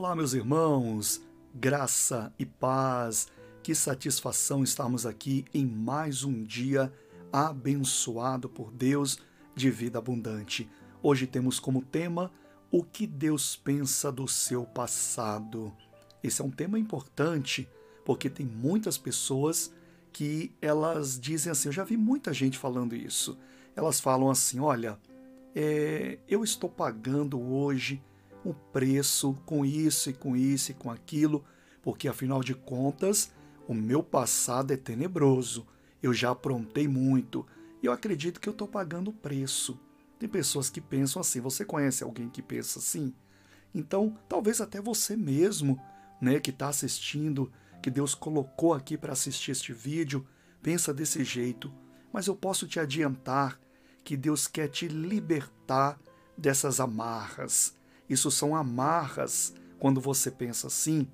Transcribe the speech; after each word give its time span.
Olá, 0.00 0.14
meus 0.14 0.32
irmãos, 0.32 1.20
graça 1.52 2.32
e 2.38 2.46
paz, 2.46 3.26
que 3.64 3.74
satisfação 3.74 4.62
estarmos 4.62 5.04
aqui 5.04 5.44
em 5.52 5.66
mais 5.66 6.22
um 6.22 6.44
dia 6.44 6.92
abençoado 7.32 8.48
por 8.48 8.70
Deus 8.70 9.18
de 9.56 9.68
vida 9.72 9.98
abundante. 9.98 10.70
Hoje 11.02 11.26
temos 11.26 11.58
como 11.58 11.82
tema 11.82 12.30
o 12.70 12.84
que 12.84 13.08
Deus 13.08 13.56
pensa 13.56 14.12
do 14.12 14.28
seu 14.28 14.64
passado. 14.64 15.74
Esse 16.22 16.42
é 16.42 16.44
um 16.44 16.50
tema 16.52 16.78
importante 16.78 17.68
porque 18.04 18.30
tem 18.30 18.46
muitas 18.46 18.96
pessoas 18.96 19.74
que 20.12 20.54
elas 20.62 21.18
dizem 21.18 21.50
assim, 21.50 21.70
eu 21.70 21.72
já 21.72 21.82
vi 21.82 21.96
muita 21.96 22.32
gente 22.32 22.56
falando 22.56 22.94
isso. 22.94 23.36
Elas 23.74 23.98
falam 23.98 24.30
assim, 24.30 24.60
olha, 24.60 24.96
é, 25.56 26.20
eu 26.28 26.44
estou 26.44 26.70
pagando 26.70 27.40
hoje 27.40 28.00
o 28.44 28.54
preço 28.54 29.34
com 29.44 29.64
isso 29.64 30.10
e 30.10 30.12
com 30.12 30.36
isso 30.36 30.70
e 30.70 30.74
com 30.74 30.90
aquilo, 30.90 31.44
porque 31.82 32.08
afinal 32.08 32.42
de 32.42 32.54
contas, 32.54 33.32
o 33.66 33.74
meu 33.74 34.02
passado 34.02 34.72
é 34.72 34.76
tenebroso. 34.76 35.66
Eu 36.02 36.12
já 36.12 36.30
aprontei 36.30 36.86
muito 36.88 37.46
e 37.82 37.86
eu 37.86 37.92
acredito 37.92 38.40
que 38.40 38.48
eu 38.48 38.52
estou 38.52 38.68
pagando 38.68 39.10
o 39.10 39.12
preço. 39.12 39.78
Tem 40.18 40.28
pessoas 40.28 40.68
que 40.70 40.80
pensam 40.80 41.20
assim. 41.20 41.40
Você 41.40 41.64
conhece 41.64 42.02
alguém 42.02 42.28
que 42.28 42.42
pensa 42.42 42.78
assim? 42.78 43.14
Então, 43.74 44.16
talvez 44.28 44.60
até 44.60 44.80
você 44.80 45.16
mesmo, 45.16 45.80
né, 46.20 46.40
que 46.40 46.50
está 46.50 46.68
assistindo, 46.68 47.52
que 47.82 47.90
Deus 47.90 48.14
colocou 48.14 48.74
aqui 48.74 48.96
para 48.96 49.12
assistir 49.12 49.52
este 49.52 49.72
vídeo, 49.72 50.26
pensa 50.62 50.92
desse 50.92 51.22
jeito. 51.22 51.72
Mas 52.12 52.26
eu 52.26 52.34
posso 52.34 52.66
te 52.66 52.80
adiantar 52.80 53.60
que 54.02 54.16
Deus 54.16 54.46
quer 54.46 54.68
te 54.68 54.88
libertar 54.88 56.00
dessas 56.36 56.80
amarras, 56.80 57.74
isso 58.08 58.30
são 58.30 58.54
amarras. 58.56 59.54
Quando 59.78 60.00
você 60.00 60.30
pensa 60.30 60.66
assim, 60.66 61.06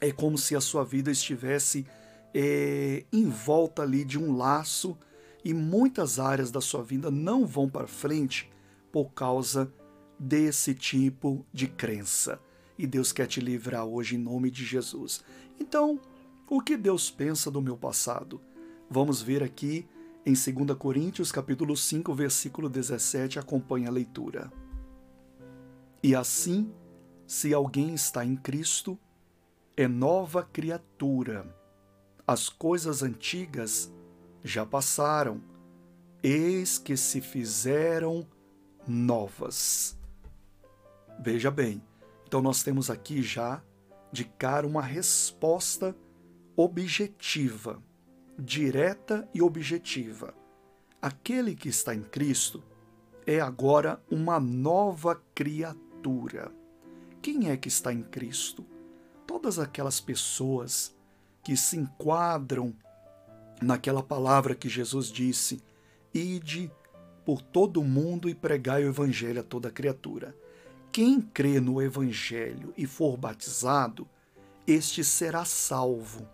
é 0.00 0.12
como 0.12 0.36
se 0.38 0.54
a 0.54 0.60
sua 0.60 0.84
vida 0.84 1.10
estivesse 1.10 1.86
é, 2.34 3.04
em 3.12 3.28
volta 3.28 3.82
ali 3.82 4.04
de 4.04 4.18
um 4.18 4.36
laço 4.36 4.96
e 5.44 5.52
muitas 5.52 6.18
áreas 6.18 6.50
da 6.50 6.60
sua 6.60 6.82
vida 6.82 7.10
não 7.10 7.46
vão 7.46 7.68
para 7.68 7.86
frente 7.86 8.50
por 8.90 9.12
causa 9.12 9.72
desse 10.18 10.74
tipo 10.74 11.44
de 11.52 11.66
crença. 11.66 12.40
E 12.78 12.86
Deus 12.86 13.12
quer 13.12 13.26
te 13.26 13.40
livrar 13.40 13.84
hoje 13.84 14.16
em 14.16 14.18
nome 14.18 14.50
de 14.50 14.64
Jesus. 14.64 15.22
Então, 15.58 16.00
o 16.48 16.60
que 16.60 16.76
Deus 16.76 17.10
pensa 17.10 17.50
do 17.50 17.62
meu 17.62 17.76
passado? 17.76 18.40
Vamos 18.88 19.22
ver 19.22 19.42
aqui 19.42 19.86
em 20.24 20.34
2 20.34 20.76
Coríntios 20.78 21.32
capítulo 21.32 21.76
5, 21.76 22.14
versículo 22.14 22.68
17, 22.68 23.38
acompanha 23.38 23.88
a 23.88 23.92
leitura. 23.92 24.52
E 26.02 26.16
assim, 26.16 26.74
se 27.28 27.54
alguém 27.54 27.94
está 27.94 28.24
em 28.24 28.34
Cristo, 28.34 28.98
é 29.76 29.86
nova 29.86 30.42
criatura. 30.42 31.46
As 32.26 32.48
coisas 32.48 33.04
antigas 33.04 33.92
já 34.42 34.66
passaram, 34.66 35.40
eis 36.20 36.76
que 36.76 36.96
se 36.96 37.20
fizeram 37.20 38.26
novas. 38.86 39.96
Veja 41.20 41.52
bem, 41.52 41.80
então 42.26 42.42
nós 42.42 42.64
temos 42.64 42.90
aqui 42.90 43.22
já 43.22 43.62
de 44.10 44.24
cara 44.24 44.66
uma 44.66 44.82
resposta 44.82 45.96
objetiva, 46.56 47.80
direta 48.36 49.28
e 49.32 49.40
objetiva. 49.40 50.34
Aquele 51.00 51.54
que 51.54 51.68
está 51.68 51.94
em 51.94 52.02
Cristo 52.02 52.60
é 53.24 53.40
agora 53.40 54.02
uma 54.10 54.40
nova 54.40 55.14
criatura 55.32 55.91
Quem 57.22 57.50
é 57.50 57.56
que 57.56 57.68
está 57.68 57.92
em 57.92 58.02
Cristo? 58.02 58.66
Todas 59.26 59.58
aquelas 59.58 60.00
pessoas 60.00 60.94
que 61.44 61.56
se 61.56 61.76
enquadram 61.76 62.74
naquela 63.60 64.02
palavra 64.02 64.54
que 64.54 64.68
Jesus 64.68 65.06
disse: 65.06 65.62
Ide 66.12 66.70
por 67.24 67.40
todo 67.40 67.80
o 67.80 67.84
mundo 67.84 68.28
e 68.28 68.34
pregai 68.34 68.84
o 68.84 68.88
Evangelho 68.88 69.40
a 69.40 69.44
toda 69.44 69.70
criatura. 69.70 70.34
Quem 70.90 71.20
crê 71.20 71.60
no 71.60 71.80
Evangelho 71.80 72.74
e 72.76 72.86
for 72.86 73.16
batizado, 73.16 74.06
este 74.66 75.04
será 75.04 75.44
salvo. 75.44 76.28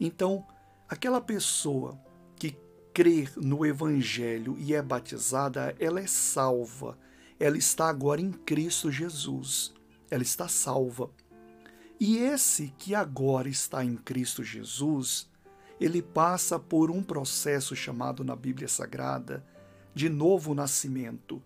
Então, 0.00 0.44
aquela 0.88 1.20
pessoa 1.20 2.00
que 2.36 2.56
crê 2.92 3.28
no 3.36 3.64
Evangelho 3.64 4.56
e 4.58 4.74
é 4.74 4.82
batizada, 4.82 5.76
ela 5.78 6.00
é 6.00 6.06
salva 6.06 6.98
ela 7.42 7.58
está 7.58 7.88
agora 7.88 8.20
em 8.20 8.30
Cristo 8.30 8.88
Jesus. 8.88 9.74
Ela 10.08 10.22
está 10.22 10.46
salva. 10.46 11.10
E 11.98 12.16
esse 12.16 12.72
que 12.78 12.94
agora 12.94 13.48
está 13.48 13.84
em 13.84 13.96
Cristo 13.96 14.44
Jesus, 14.44 15.28
ele 15.80 16.00
passa 16.00 16.56
por 16.56 16.88
um 16.88 17.02
processo 17.02 17.74
chamado 17.74 18.22
na 18.22 18.36
Bíblia 18.36 18.68
Sagrada 18.68 19.44
de 19.92 20.08
novo 20.08 20.54
nascimento. 20.54 21.42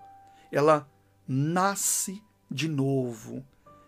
Ela 0.52 0.86
nasce 1.26 2.22
de 2.50 2.68
novo 2.68 3.42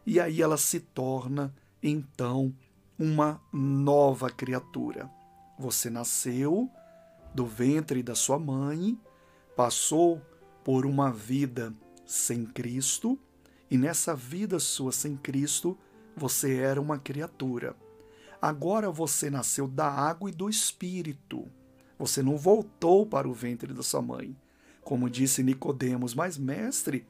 e 0.07 0.19
aí 0.19 0.41
ela 0.41 0.57
se 0.57 0.81
torna 0.81 1.55
então 1.83 2.55
uma 2.99 3.39
nova 3.53 4.31
criatura. 4.31 5.11
Você 5.59 5.91
nasceu 5.91 6.71
do 7.35 7.45
ventre 7.45 8.03
da 8.03 8.15
sua 8.15 8.39
mãe, 8.39 8.99
passou 9.55 10.23
por 10.65 10.87
uma 10.87 11.13
vida 11.13 11.75
sem 12.09 12.47
Cristo, 12.47 13.19
e 13.71 13.77
nessa 13.77 14.17
vida 14.17 14.59
sua 14.59 14.91
sem 14.91 15.15
Cristo, 15.15 15.77
você 16.17 16.57
era 16.57 16.81
uma 16.81 16.99
criatura. 16.99 17.77
Agora 18.41 18.91
você 18.91 19.29
nasceu 19.29 19.69
da 19.69 19.87
água 19.87 20.31
e 20.31 20.33
do 20.33 20.49
espírito. 20.49 21.47
Você 21.99 22.23
não 22.23 22.39
voltou 22.39 23.05
para 23.05 23.29
o 23.29 23.35
ventre 23.35 23.75
da 23.75 23.83
sua 23.83 24.01
mãe. 24.01 24.35
Como 24.81 25.11
disse 25.11 25.43
Nicodemos, 25.43 26.15
mas 26.15 26.39
mestre, 26.39 27.07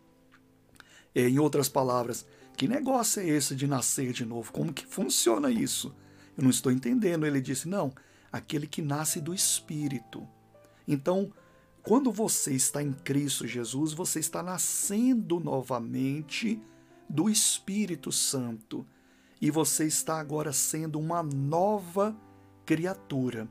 em 1.14 1.38
outras 1.38 1.68
palavras, 1.68 2.26
que 2.56 2.66
negócio 2.66 3.22
é 3.22 3.28
esse 3.28 3.54
de 3.54 3.68
nascer 3.68 4.12
de 4.12 4.24
novo? 4.24 4.52
Como 4.52 4.72
que 4.72 4.84
funciona 4.84 5.48
isso? 5.48 5.94
Eu 6.36 6.42
não 6.42 6.50
estou 6.50 6.72
entendendo. 6.72 7.24
Ele 7.24 7.40
disse: 7.40 7.68
"Não, 7.68 7.92
aquele 8.32 8.66
que 8.66 8.82
nasce 8.82 9.20
do 9.20 9.32
espírito". 9.32 10.26
Então, 10.88 11.32
quando 11.88 12.12
você 12.12 12.52
está 12.52 12.82
em 12.82 12.92
Cristo 12.92 13.46
Jesus, 13.46 13.94
você 13.94 14.20
está 14.20 14.42
nascendo 14.42 15.40
novamente 15.40 16.60
do 17.08 17.30
Espírito 17.30 18.12
Santo 18.12 18.86
e 19.40 19.50
você 19.50 19.86
está 19.86 20.20
agora 20.20 20.52
sendo 20.52 20.98
uma 21.00 21.22
nova 21.22 22.14
criatura. 22.66 23.48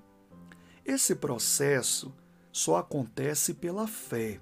Esse 0.86 1.16
processo 1.16 2.14
só 2.52 2.78
acontece 2.78 3.56
pela 3.56 3.88
fé. 3.88 4.40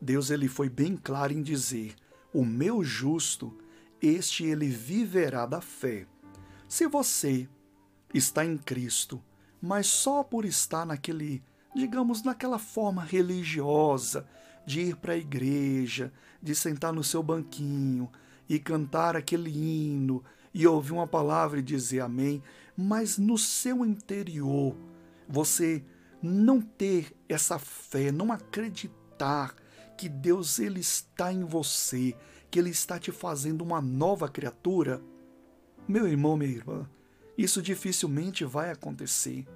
Deus 0.00 0.30
ele 0.30 0.48
foi 0.48 0.70
bem 0.70 0.96
claro 0.96 1.34
em 1.34 1.42
dizer: 1.42 1.96
"O 2.32 2.42
meu 2.42 2.82
justo, 2.82 3.54
este 4.00 4.44
ele 4.44 4.68
viverá 4.68 5.44
da 5.44 5.60
fé". 5.60 6.06
Se 6.66 6.86
você 6.86 7.46
está 8.14 8.46
em 8.46 8.56
Cristo, 8.56 9.22
mas 9.60 9.88
só 9.88 10.24
por 10.24 10.46
estar 10.46 10.86
naquele 10.86 11.42
digamos, 11.74 12.22
naquela 12.22 12.58
forma 12.58 13.02
religiosa 13.02 14.26
de 14.66 14.80
ir 14.80 14.96
para 14.96 15.14
a 15.14 15.18
igreja, 15.18 16.12
de 16.42 16.54
sentar 16.54 16.92
no 16.92 17.04
seu 17.04 17.22
banquinho 17.22 18.10
e 18.48 18.58
cantar 18.58 19.16
aquele 19.16 19.50
hino 19.50 20.24
e 20.52 20.66
ouvir 20.66 20.92
uma 20.92 21.06
palavra 21.06 21.60
e 21.60 21.62
dizer 21.62 22.00
amém, 22.00 22.42
mas 22.76 23.18
no 23.18 23.38
seu 23.38 23.84
interior 23.84 24.76
você 25.28 25.84
não 26.22 26.60
ter 26.60 27.14
essa 27.28 27.58
fé, 27.58 28.10
não 28.10 28.32
acreditar 28.32 29.54
que 29.96 30.08
Deus 30.08 30.58
ele 30.58 30.80
está 30.80 31.32
em 31.32 31.44
você, 31.44 32.16
que 32.50 32.58
ele 32.58 32.70
está 32.70 32.98
te 32.98 33.12
fazendo 33.12 33.62
uma 33.62 33.80
nova 33.80 34.28
criatura, 34.28 35.00
meu 35.86 36.06
irmão, 36.06 36.36
minha 36.36 36.50
irmã, 36.50 36.88
isso 37.36 37.62
dificilmente 37.62 38.44
vai 38.44 38.70
acontecer. 38.70 39.46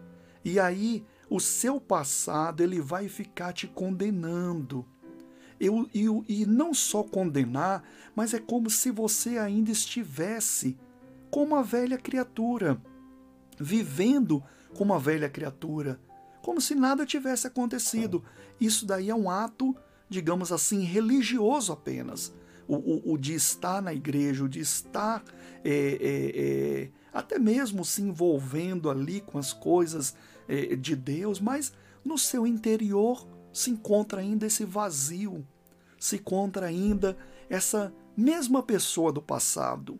E 0.44 0.58
aí 0.60 1.04
o 1.34 1.40
seu 1.40 1.80
passado 1.80 2.62
ele 2.62 2.80
vai 2.80 3.08
ficar 3.08 3.52
te 3.52 3.66
condenando. 3.66 4.86
Eu, 5.58 5.88
e 5.92 6.46
não 6.46 6.72
só 6.72 7.02
condenar, 7.02 7.82
mas 8.14 8.32
é 8.34 8.38
como 8.38 8.70
se 8.70 8.92
você 8.92 9.36
ainda 9.38 9.72
estivesse 9.72 10.78
como 11.32 11.56
uma 11.56 11.62
velha 11.64 11.98
criatura, 11.98 12.80
vivendo 13.58 14.44
como 14.76 14.92
uma 14.92 15.00
velha 15.00 15.28
criatura, 15.28 16.00
como 16.40 16.60
se 16.60 16.76
nada 16.76 17.04
tivesse 17.04 17.48
acontecido. 17.48 18.22
Isso 18.60 18.86
daí 18.86 19.10
é 19.10 19.14
um 19.14 19.28
ato, 19.28 19.74
digamos 20.08 20.52
assim, 20.52 20.84
religioso 20.84 21.72
apenas. 21.72 22.32
O, 22.68 22.76
o, 22.76 23.12
o 23.14 23.18
de 23.18 23.34
estar 23.34 23.82
na 23.82 23.92
igreja, 23.92 24.44
o 24.44 24.48
de 24.48 24.60
estar 24.60 25.24
é, 25.64 25.70
é, 25.70 26.82
é, 26.84 26.90
até 27.12 27.40
mesmo 27.40 27.84
se 27.84 28.02
envolvendo 28.02 28.88
ali 28.88 29.20
com 29.20 29.36
as 29.36 29.52
coisas 29.52 30.14
de 30.78 30.94
Deus, 30.94 31.40
mas 31.40 31.72
no 32.04 32.18
seu 32.18 32.46
interior 32.46 33.26
se 33.52 33.70
encontra 33.70 34.20
ainda 34.20 34.46
esse 34.46 34.64
vazio, 34.64 35.46
se 35.98 36.16
encontra 36.16 36.66
ainda 36.66 37.16
essa 37.48 37.92
mesma 38.16 38.62
pessoa 38.62 39.12
do 39.12 39.22
passado. 39.22 39.98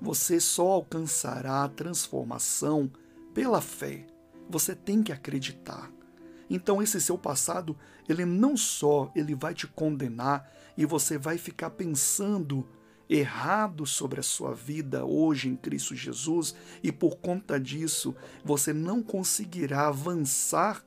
Você 0.00 0.40
só 0.40 0.66
alcançará 0.68 1.64
a 1.64 1.68
transformação 1.68 2.90
pela 3.34 3.60
fé. 3.60 4.06
Você 4.48 4.74
tem 4.74 5.02
que 5.02 5.12
acreditar. 5.12 5.90
Então 6.48 6.82
esse 6.82 7.00
seu 7.00 7.18
passado, 7.18 7.76
ele 8.08 8.24
não 8.24 8.56
só 8.56 9.12
ele 9.14 9.34
vai 9.34 9.54
te 9.54 9.66
condenar 9.66 10.50
e 10.76 10.86
você 10.86 11.18
vai 11.18 11.38
ficar 11.38 11.70
pensando 11.70 12.66
errado 13.10 13.84
sobre 13.84 14.20
a 14.20 14.22
sua 14.22 14.54
vida 14.54 15.04
hoje 15.04 15.48
em 15.48 15.56
Cristo 15.56 15.96
Jesus 15.96 16.54
e 16.80 16.92
por 16.92 17.16
conta 17.16 17.58
disso 17.58 18.14
você 18.44 18.72
não 18.72 19.02
conseguirá 19.02 19.88
avançar 19.88 20.84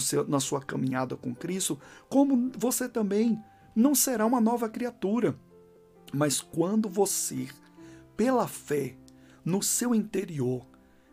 seu, 0.00 0.26
na 0.26 0.40
sua 0.40 0.62
caminhada 0.62 1.14
com 1.14 1.34
Cristo, 1.34 1.78
como 2.08 2.50
você 2.56 2.88
também 2.88 3.38
não 3.76 3.94
será 3.94 4.24
uma 4.24 4.40
nova 4.40 4.68
criatura. 4.68 5.38
Mas 6.12 6.40
quando 6.40 6.88
você, 6.88 7.48
pela 8.16 8.48
fé, 8.48 8.96
no 9.44 9.62
seu 9.62 9.94
interior, 9.94 10.66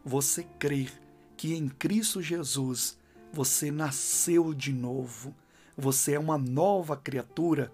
você 0.04 0.44
crer 0.58 0.90
que 1.36 1.54
em 1.54 1.68
Cristo 1.68 2.22
Jesus 2.22 2.98
você 3.32 3.70
nasceu 3.70 4.54
de 4.54 4.72
novo, 4.72 5.36
você 5.78 6.14
é 6.14 6.20
uma 6.20 6.38
nova 6.38 6.96
criatura, 6.96 7.72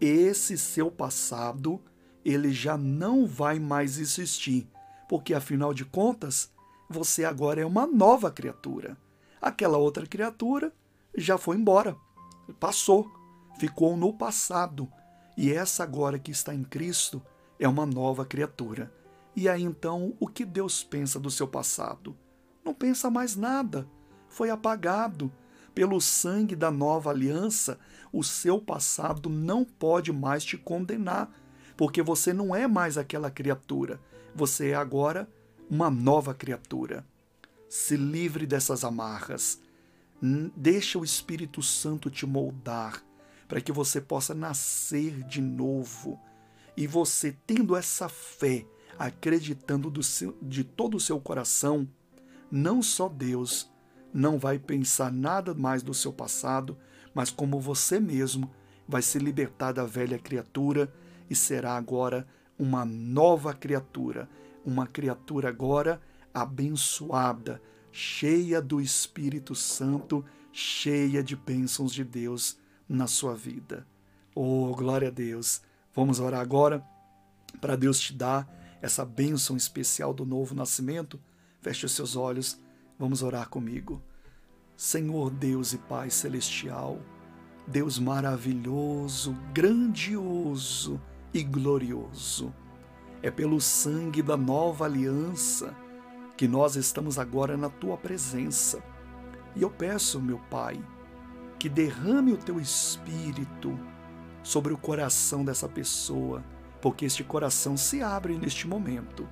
esse 0.00 0.56
seu 0.56 0.90
passado 0.90 1.80
ele 2.24 2.52
já 2.52 2.76
não 2.76 3.26
vai 3.26 3.58
mais 3.58 3.98
existir, 3.98 4.68
porque 5.08 5.34
afinal 5.34 5.72
de 5.72 5.84
contas, 5.84 6.52
você 6.88 7.24
agora 7.24 7.60
é 7.60 7.66
uma 7.66 7.86
nova 7.86 8.30
criatura. 8.30 8.96
Aquela 9.40 9.78
outra 9.78 10.06
criatura 10.06 10.72
já 11.16 11.38
foi 11.38 11.56
embora, 11.56 11.96
passou, 12.58 13.10
ficou 13.58 13.96
no 13.96 14.12
passado, 14.12 14.88
e 15.36 15.52
essa 15.52 15.82
agora 15.82 16.18
que 16.18 16.30
está 16.30 16.54
em 16.54 16.62
Cristo 16.62 17.22
é 17.58 17.68
uma 17.68 17.86
nova 17.86 18.24
criatura. 18.24 18.92
E 19.34 19.48
aí 19.48 19.62
então, 19.62 20.14
o 20.18 20.26
que 20.26 20.44
Deus 20.44 20.82
pensa 20.82 21.18
do 21.18 21.30
seu 21.30 21.46
passado? 21.46 22.16
Não 22.64 22.74
pensa 22.74 23.10
mais 23.10 23.36
nada. 23.36 23.86
Foi 24.28 24.50
apagado. 24.50 25.32
Pelo 25.74 26.00
sangue 26.00 26.56
da 26.56 26.70
nova 26.70 27.10
aliança, 27.10 27.78
o 28.12 28.24
seu 28.24 28.60
passado 28.60 29.30
não 29.30 29.64
pode 29.64 30.12
mais 30.12 30.44
te 30.44 30.58
condenar, 30.58 31.30
porque 31.80 32.02
você 32.02 32.34
não 32.34 32.54
é 32.54 32.68
mais 32.68 32.98
aquela 32.98 33.30
criatura, 33.30 33.98
você 34.34 34.68
é 34.68 34.74
agora 34.74 35.26
uma 35.70 35.88
nova 35.88 36.34
criatura. 36.34 37.06
Se 37.70 37.96
livre 37.96 38.46
dessas 38.46 38.84
amarras. 38.84 39.58
Deixa 40.54 40.98
o 40.98 41.04
Espírito 41.04 41.62
Santo 41.62 42.10
te 42.10 42.26
moldar 42.26 43.02
para 43.48 43.62
que 43.62 43.72
você 43.72 43.98
possa 43.98 44.34
nascer 44.34 45.22
de 45.22 45.40
novo. 45.40 46.20
E 46.76 46.86
você, 46.86 47.34
tendo 47.46 47.74
essa 47.74 48.10
fé, 48.10 48.66
acreditando 48.98 50.02
seu, 50.02 50.36
de 50.42 50.62
todo 50.62 50.98
o 50.98 51.00
seu 51.00 51.18
coração, 51.18 51.88
não 52.50 52.82
só 52.82 53.08
Deus 53.08 53.72
não 54.12 54.38
vai 54.38 54.58
pensar 54.58 55.10
nada 55.10 55.54
mais 55.54 55.82
do 55.82 55.94
seu 55.94 56.12
passado, 56.12 56.76
mas 57.14 57.30
como 57.30 57.58
você 57.58 57.98
mesmo 57.98 58.50
vai 58.86 59.00
se 59.00 59.18
libertar 59.18 59.72
da 59.72 59.86
velha 59.86 60.18
criatura 60.18 60.92
e 61.30 61.34
será 61.34 61.76
agora 61.76 62.26
uma 62.58 62.84
nova 62.84 63.54
criatura, 63.54 64.28
uma 64.66 64.86
criatura 64.86 65.48
agora 65.48 66.00
abençoada, 66.34 67.62
cheia 67.90 68.60
do 68.60 68.80
Espírito 68.80 69.54
Santo, 69.54 70.24
cheia 70.52 71.22
de 71.22 71.34
bênçãos 71.36 71.94
de 71.94 72.04
Deus 72.04 72.58
na 72.88 73.06
sua 73.06 73.34
vida. 73.34 73.86
Oh, 74.34 74.74
glória 74.74 75.08
a 75.08 75.10
Deus! 75.10 75.62
Vamos 75.94 76.20
orar 76.20 76.40
agora 76.40 76.84
para 77.60 77.76
Deus 77.76 77.98
te 77.98 78.12
dar 78.12 78.48
essa 78.82 79.04
bênção 79.04 79.56
especial 79.56 80.12
do 80.12 80.24
novo 80.24 80.54
nascimento. 80.54 81.20
Feche 81.60 81.86
os 81.86 81.92
seus 81.92 82.16
olhos, 82.16 82.58
vamos 82.98 83.22
orar 83.22 83.48
comigo. 83.48 84.02
Senhor 84.76 85.30
Deus 85.30 85.72
e 85.72 85.78
Pai 85.78 86.10
Celestial, 86.10 87.00
Deus 87.66 87.98
maravilhoso, 87.98 89.36
grandioso, 89.52 91.00
e 91.32 91.42
glorioso. 91.42 92.52
É 93.22 93.30
pelo 93.30 93.60
sangue 93.60 94.22
da 94.22 94.36
nova 94.36 94.84
aliança 94.84 95.74
que 96.36 96.48
nós 96.48 96.76
estamos 96.76 97.18
agora 97.18 97.56
na 97.56 97.68
tua 97.68 97.96
presença. 97.96 98.82
E 99.54 99.62
eu 99.62 99.70
peço, 99.70 100.20
meu 100.20 100.38
Pai, 100.50 100.82
que 101.58 101.68
derrame 101.68 102.32
o 102.32 102.38
teu 102.38 102.58
espírito 102.58 103.78
sobre 104.42 104.72
o 104.72 104.78
coração 104.78 105.44
dessa 105.44 105.68
pessoa, 105.68 106.42
porque 106.80 107.04
este 107.04 107.22
coração 107.22 107.76
se 107.76 108.02
abre 108.02 108.38
neste 108.38 108.66
momento 108.66 109.28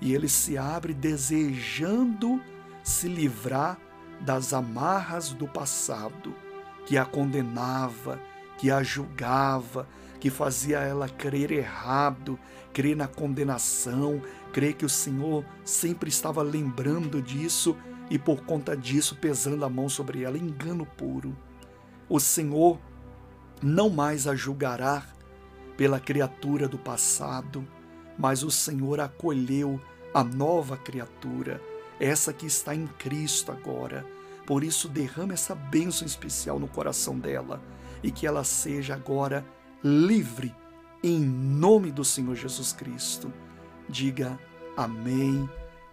e 0.00 0.14
ele 0.14 0.28
se 0.28 0.56
abre 0.56 0.94
desejando 0.94 2.40
se 2.82 3.08
livrar 3.08 3.78
das 4.20 4.52
amarras 4.52 5.30
do 5.30 5.46
passado 5.46 6.34
que 6.86 6.96
a 6.96 7.04
condenava, 7.04 8.18
que 8.56 8.70
a 8.70 8.82
julgava, 8.82 9.86
que 10.26 10.30
fazia 10.30 10.80
ela 10.80 11.08
crer 11.08 11.52
errado, 11.52 12.36
crer 12.72 12.96
na 12.96 13.06
condenação, 13.06 14.20
crer 14.52 14.74
que 14.74 14.84
o 14.84 14.88
Senhor 14.88 15.44
sempre 15.64 16.08
estava 16.08 16.42
lembrando 16.42 17.22
disso 17.22 17.76
e 18.10 18.18
por 18.18 18.42
conta 18.42 18.76
disso 18.76 19.14
pesando 19.14 19.64
a 19.64 19.70
mão 19.70 19.88
sobre 19.88 20.24
ela, 20.24 20.36
engano 20.36 20.84
puro. 20.84 21.32
O 22.08 22.18
Senhor 22.18 22.76
não 23.62 23.88
mais 23.88 24.26
a 24.26 24.34
julgará 24.34 25.06
pela 25.76 26.00
criatura 26.00 26.66
do 26.66 26.76
passado, 26.76 27.64
mas 28.18 28.42
o 28.42 28.50
Senhor 28.50 28.98
acolheu 28.98 29.80
a 30.12 30.24
nova 30.24 30.76
criatura, 30.76 31.62
essa 32.00 32.32
que 32.32 32.46
está 32.46 32.74
em 32.74 32.88
Cristo 32.88 33.52
agora. 33.52 34.04
Por 34.44 34.64
isso, 34.64 34.88
derrama 34.88 35.34
essa 35.34 35.54
bênção 35.54 36.04
especial 36.04 36.58
no 36.58 36.66
coração 36.66 37.16
dela 37.16 37.62
e 38.02 38.10
que 38.10 38.26
ela 38.26 38.42
seja 38.42 38.94
agora 38.94 39.46
livre, 39.86 40.52
em 41.00 41.20
nome 41.20 41.92
do 41.92 42.04
Senhor 42.04 42.34
Jesus 42.34 42.72
Cristo. 42.72 43.32
Diga 43.88 44.36
amém, 44.76 45.48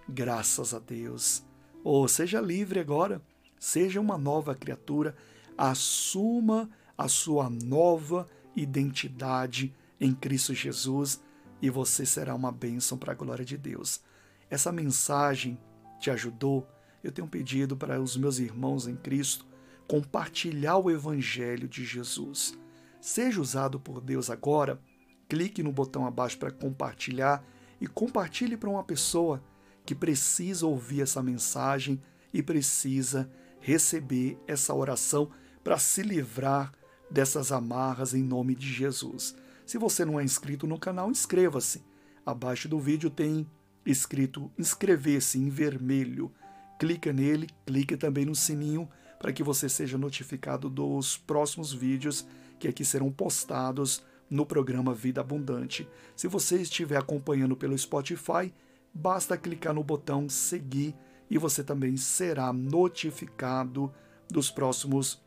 graças 0.09 0.73
a 0.73 0.79
Deus. 0.79 1.45
Ou 1.83 2.03
oh, 2.03 2.07
seja 2.07 2.41
livre 2.41 2.79
agora, 2.79 3.21
seja 3.59 4.01
uma 4.01 4.17
nova 4.17 4.55
criatura, 4.55 5.15
assuma 5.55 6.71
a 6.97 7.07
sua 7.07 7.51
nova 7.51 8.27
identidade 8.55 9.75
em 10.01 10.12
Cristo 10.15 10.55
Jesus 10.55 11.21
e 11.62 11.69
você 11.69 12.03
será 12.03 12.33
uma 12.33 12.51
bênção 12.51 12.97
para 12.97 13.12
a 13.12 13.15
glória 13.15 13.45
de 13.45 13.57
Deus. 13.59 14.01
Essa 14.50 14.71
mensagem 14.71 15.55
te 16.00 16.09
ajudou? 16.09 16.67
Eu 17.03 17.12
tenho 17.12 17.27
pedido 17.27 17.77
para 17.77 18.01
os 18.01 18.17
meus 18.17 18.39
irmãos 18.39 18.88
em 18.88 18.95
Cristo 18.95 19.45
compartilhar 19.88 20.77
o 20.77 20.89
Evangelho 20.89 21.67
de 21.67 21.85
Jesus. 21.85 22.57
Seja 23.03 23.41
usado 23.41 23.81
por 23.81 24.00
Deus 24.00 24.29
agora, 24.29 24.79
clique 25.27 25.62
no 25.62 25.74
botão 25.74 26.05
abaixo 26.05 26.38
para 26.38 26.50
compartilhar 26.50 27.45
e 27.81 27.86
compartilhe 27.86 28.55
para 28.55 28.69
uma 28.69 28.81
pessoa 28.81 29.43
que 29.86 29.93
precisa 29.93 30.65
ouvir 30.65 31.01
essa 31.01 31.22
mensagem 31.22 32.01
e 32.33 32.41
precisa 32.41 33.29
receber 33.60 34.39
essa 34.48 34.74
oração 34.74 35.29
para 35.62 35.77
se 35.77 36.01
livrar 36.01 36.72
dessas 37.12 37.51
amarras 37.51 38.13
em 38.13 38.24
nome 38.24 38.55
de 38.55 38.72
Jesus. 38.72 39.36
Se 39.65 39.77
você 39.77 40.05
não 40.05 40.17
é 40.17 40.24
inscrito 40.24 40.65
no 40.65 40.79
canal, 40.79 41.12
inscreva-se. 41.12 41.83
Abaixo 42.25 42.69
do 42.69 42.79
vídeo 42.79 43.10
tem 43.10 43.45
escrito 43.86 44.50
inscrever-se 44.57 45.38
em 45.38 45.50
vermelho. 45.50 46.31
Clica 46.79 47.12
nele, 47.12 47.50
clique 47.65 47.98
também 47.98 48.24
no 48.24 48.33
sininho 48.33 48.88
para 49.24 49.32
que 49.32 49.42
você 49.42 49.70
seja 49.70 49.98
notificado 49.98 50.70
dos 50.70 51.15
próximos 51.15 51.72
vídeos 51.72 52.27
que 52.60 52.68
aqui 52.68 52.84
serão 52.84 53.10
postados 53.10 54.03
no 54.30 54.46
programa 54.46 54.94
Vida 54.94 55.22
Abundante. 55.22 55.88
Se 56.13 56.27
você 56.27 56.62
estiver 56.62 56.98
acompanhando 56.98 57.56
pelo 57.56 57.77
Spotify, 57.77 58.53
basta 58.94 59.38
clicar 59.38 59.74
no 59.74 59.82
botão 59.82 60.27
seguir 60.27 60.94
e 61.30 61.38
você 61.38 61.63
também 61.63 61.96
será 61.96 62.51
notificado 62.51 63.89
dos 64.30 64.51
próximos 64.51 65.24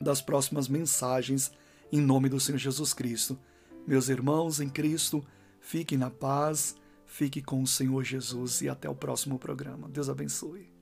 das 0.00 0.22
próximas 0.22 0.68
mensagens 0.68 1.50
em 1.90 2.00
nome 2.00 2.28
do 2.28 2.38
Senhor 2.38 2.58
Jesus 2.58 2.94
Cristo. 2.94 3.36
Meus 3.84 4.08
irmãos 4.08 4.60
em 4.60 4.68
Cristo, 4.68 5.24
fiquem 5.58 5.98
na 5.98 6.08
paz, 6.08 6.76
fique 7.04 7.42
com 7.42 7.60
o 7.60 7.66
Senhor 7.66 8.04
Jesus 8.04 8.60
e 8.60 8.68
até 8.68 8.88
o 8.88 8.94
próximo 8.94 9.40
programa. 9.40 9.88
Deus 9.88 10.08
abençoe. 10.08 10.73